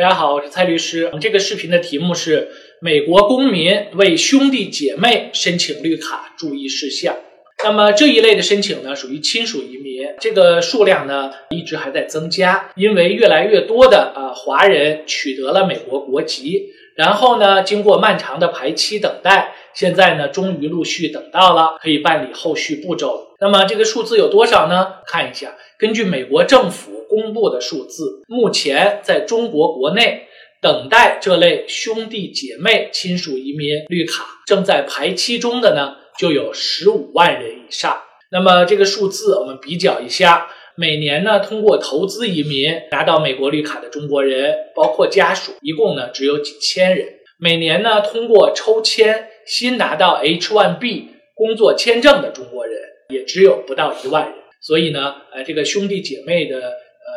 [0.00, 1.12] 大家好，我是蔡律师。
[1.20, 2.48] 这个视频的题目是：
[2.80, 7.14] 美国公民为兄弟姐妹申请绿卡注意事项。
[7.62, 23.36] 那么这一类的申请呢，属于亲属移民，这个数量呢一直还在增加，因为越来越多的啊华人取得了美国国籍，然后呢经过漫长的排期等待，现在呢终于陆续等到了，可以办理后续步骤。
[23.38, 24.94] 那么这个数字有多少呢？
[25.06, 30.28] 看一下，根据美国政府公布的数字，目前在中国国内
[30.62, 35.98] 等待这类兄弟姐妹亲属移民绿卡正在排期中的呢。
[36.18, 37.96] 就有十五万人以上。
[38.30, 47.06] 那么这个数字我们比较一下，每年呢通过投资移民拿到美国绿卡的中国人，包括家属，一共呢只有几千人。
[47.38, 52.76] 每年呢通过抽签新拿到 H1B 工作签证的中国人，
[53.08, 54.34] 也只有不到一万人。
[54.60, 56.60] 所以呢，呃，这个兄弟姐妹的。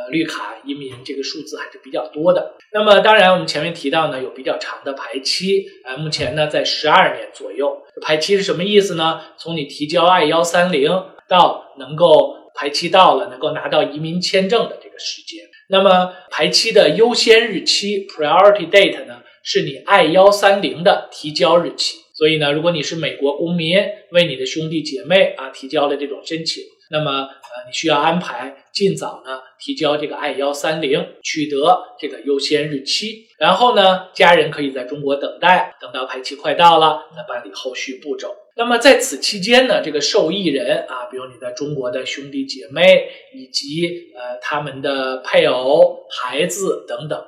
[0.10, 2.54] 绿卡移民这个数字还是比较多的。
[2.72, 7.78] 那么，当然我们前面提到呢，有比较长的排期，呃，目前呢在十二年左右。
[8.02, 9.22] 排期是什么意思呢？
[9.38, 10.90] 从你提交 I 幺三零
[11.30, 15.46] 到能够排期到了能够拿到移民签证的这个时间。
[15.70, 21.98] 那么排期的优先日期 （priority date） 呢，是你 I 幺三零的提交日期。
[22.16, 23.78] 所以呢，如果你是美国公民，
[24.12, 26.64] 为你的兄弟姐妹啊提交了这种申请。
[26.94, 33.26] 那么，呃，你需要安排尽早呢提交这个 I 幺三零，取得这个优先日期。
[33.40, 38.36] 然后呢，家人可以在中国等待，等到排期快到了，再办理后续步骤。
[38.56, 47.26] 那么在此期间呢，这个受益人啊，比如你在中国的兄弟姐妹以及呃他们的配偶、孩子等等，啊，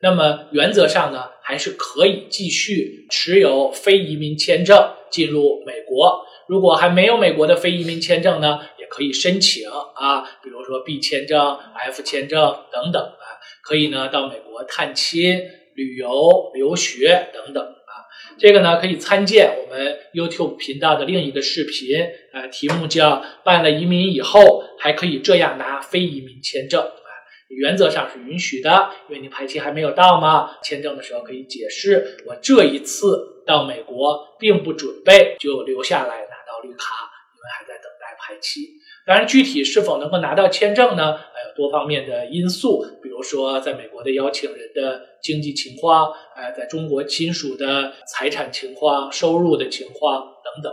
[0.00, 6.24] 那么原则上呢，还是可以继续持有非移民签证进入美国。
[6.48, 8.60] 如果还没有美国的非移民签证呢？
[8.88, 13.24] 可以申请啊，比如说 B 签证、F 签证等等啊，
[13.62, 18.06] 可以呢到美国探亲、旅游、留学等等啊。
[18.38, 21.96] 这个呢可以参见我们 YouTube 频道的另一个视频
[22.32, 27.10] 啊，题目叫“办了移民以后还可以这样拿非移民签证”啊，
[27.48, 38.68] 原则上是允许的，因为你排期还没有到嘛，签证的时候可以解释我这一次到美国并不准备就留下来拿到绿卡，因为还在等待排期。
[39.06, 41.12] 当然，具体是否能够拿到签证呢？
[41.12, 50.72] 还有多方面的因素，比如说在美国的邀请人的经济情况，呃，在中国亲属的财产情况、收入的情况等等。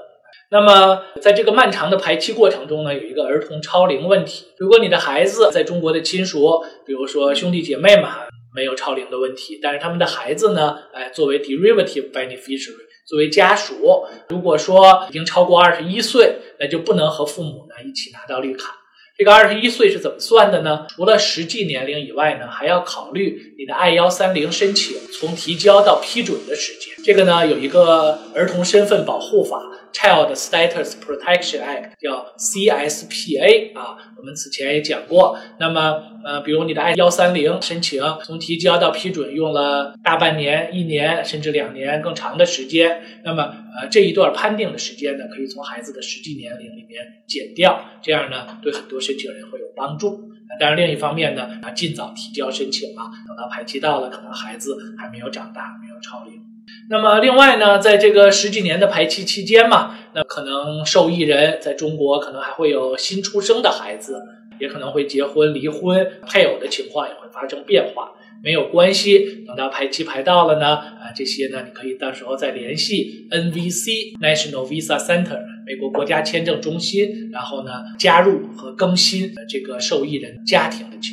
[0.50, 4.46] 那么，在这个漫长的排期过程中呢，有一个儿童超龄问题。
[4.58, 8.18] 如果你的孩子在中国的亲属，比如说兄弟姐妹嘛，
[8.56, 12.84] 没有超龄的问题，但是他们的孩子呢，哎，作为 derivative beneficiary。
[13.06, 18.75] 作为家属，如果说已经超过二十一岁，那就不能和父母呢一起拿到绿卡。
[19.18, 20.88] 这个二十一岁是怎么算的呢？
[20.90, 26.94] 除了实际年龄以外呢，还要考虑你的 I 幺三零申请从提交到批准的时间。
[27.03, 29.62] 这个呢，有一个儿童身份保护法。
[29.94, 35.38] Child Status Protection Act 叫 CSPA 啊，我们此前也讲过。
[35.59, 43.44] 那么，呃，比如你的 I 幺三零申请从提交到批准用了大半年、一年甚至两年更长的时间，那么，
[43.80, 50.30] 呃，这一段判定的时间呢，可以从孩子的实际年龄里面减掉，这样呢，对很多申请人会有帮助。
[50.60, 56.53] 当然，另一方面呢，啊，尽早提交申请啊，等到排期到了，可能孩子还没有长大，没有超龄。
[56.90, 64.22] 那么，另外呢，在这个十几年的排期期间嘛，那可能受益人在中国可能还会有新出生的孩子，
[64.60, 68.12] 也可能会结婚、离婚，配偶的情况也会发生变化。
[68.44, 81.12] 没有关系，等到排期排到了呢，啊，这些呢，你可以到时候再联系 NVC National Visa Center 美国国家签证中心，然后呢，加入和更新这个受益人家庭的情况。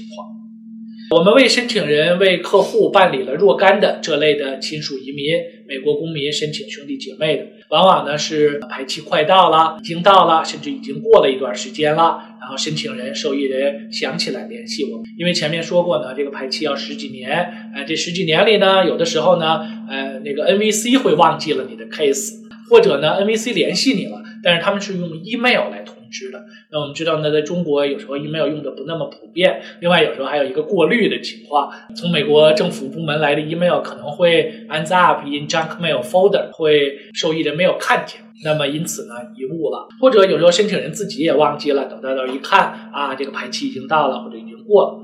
[1.12, 5.34] 我们为申请人、为客户办理了若干的这类的亲属移民、
[5.66, 22.34] 美国公民申请兄弟姐妹的，往往呢是排期快到了，已经到了，甚至已经过了一段时间了，然后申请人、受益人想起来联系我，因为前面说过呢，这个排期要十几年，呃，这十几年里呢，有的时候呢，呃，那个 NVC 会忘记了你的 case，
[22.71, 25.97] 或者呢，NVC 联系你了，但是他们是用 email 来通。
[26.13, 44.99] 知的，那我们知道呢，在中国有时候 email 用的不那么普遍，另外有时候还有一个过滤的情况，从美国政府部门来的 email 可能会 ends up in junk mail folder，会受益人没有看见，那么因此呢遗误了，或者有时候申请人自己也忘记了，等到那儿一看啊，这个排期已经到了或者已经过了。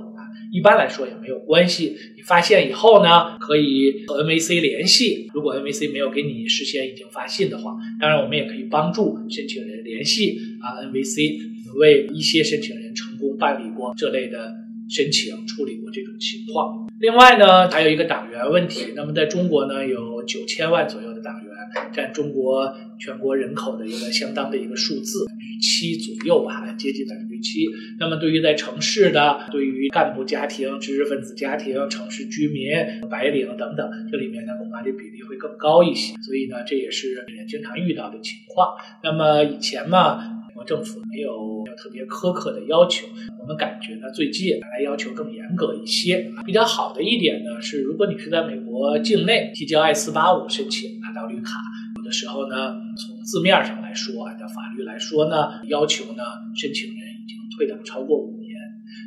[0.52, 1.96] 一般来说也没有关系。
[2.16, 5.28] 你发现以后呢，可以和 NVC 联系。
[5.34, 11.38] 如果 NVC 没有给你事先已经发信的话，当然我们也可以帮助申请人联系啊 NVC，
[11.78, 14.54] 为一些申请人成功办理过这类的
[14.88, 16.86] 申请处理过这种情况。
[17.00, 18.92] 另外呢，还有一个党员问题。
[18.94, 21.52] 那么在中国呢，有九千万左右的党员，
[21.92, 25.26] 占中国全国人口的一个相当的一个数字，
[25.60, 27.66] 七左右吧，接近百分之七。
[27.98, 32.70] 那么对于在城市的，对于干部家庭、知识分子家庭、城市居民、
[33.10, 36.14] 白领等等，这里面呢，恐怕这比例会更高一些。
[36.22, 38.76] 所以呢，这也是人经常遇到的情况。
[39.02, 40.35] 那么以前嘛。
[40.56, 43.06] 国政府没有特别苛刻的要求，
[43.38, 46.32] 我们感觉呢，最近来要求更严格一些。
[46.46, 51.60] 比较好的一点呢是，如果你是在美国境内提交 I 四八五申请拿到绿卡，
[51.98, 56.22] 有的时候呢，从字面上来说，按照法律来说呢，要求呢，
[56.54, 58.56] 申请人已经退档超过五年。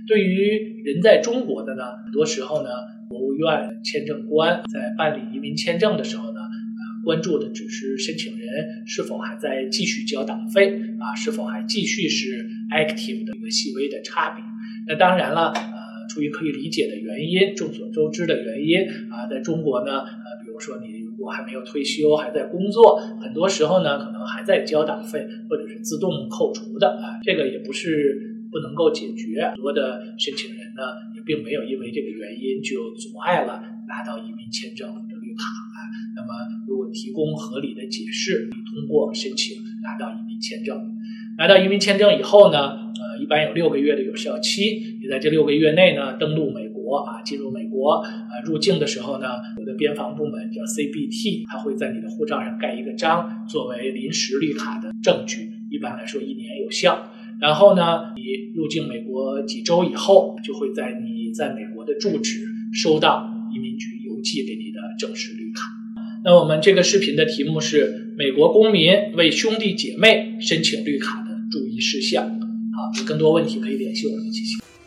[0.08, 2.70] 对于人在中国的呢，很多时候呢，
[3.10, 6.42] 国务院签证官在办理移民签证的时候呢。
[7.10, 8.48] 关注的只是申请人
[8.86, 14.46] 是否还在继续交党费啊，是否还继续是 active 的一个细微的差别。
[14.88, 29.50] 那当然了，呃，出于可以理解的原因，众所周知的原因啊，在中国呢，呃，比如说你如果还没有退休，还在工作，很多时候呢，可能还在交党费，或者是自动扣除的啊，这个也不是不能够解决。
[29.50, 30.84] 很多的申请人呢，
[31.16, 34.88] 也并没有因为这个原因就阻碍了拿到移民签证
[35.40, 35.80] 卡啊。
[36.16, 36.34] 那么，
[36.68, 40.78] 如果提供合理的解释，你通过申请拿到移民签证。
[41.38, 44.98] 拿到移民签证以后呢，呃，一般有六个月的有效期。
[45.02, 49.28] 你在这六个月内呢，登陆美国啊，进入美国啊，入境的时候呢，
[49.58, 55.50] 有的边防部门叫 CBT，他会在你的护照上盖一个章，作为临时绿卡的证据。
[55.72, 57.10] 一般来说，一年有效。
[57.40, 62.42] 然后呢，你入境美国几周以后，就会在你在美国的住址
[62.74, 63.32] 收到
[64.22, 65.70] 寄给你的正式绿卡。
[66.24, 72.26] 那我们这个视频的题目是美国公民为兄弟姐妹申请绿卡的注意事项。
[72.26, 74.79] 好，有更多问题可以联系我们，谢谢。